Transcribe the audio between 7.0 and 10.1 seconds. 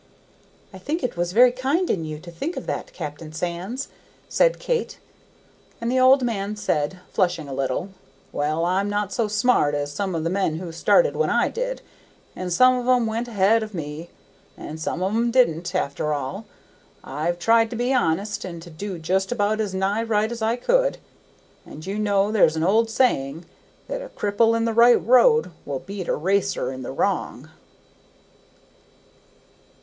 flushing a little, "Well, I'm not so smart as